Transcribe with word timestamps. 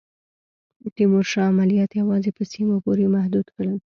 تیمورشاه 0.95 1.47
عملیات 1.53 1.91
یوازي 2.01 2.31
په 2.37 2.43
سیمو 2.51 2.75
پوري 2.83 3.05
محدود 3.15 3.47
کړل. 3.55 3.77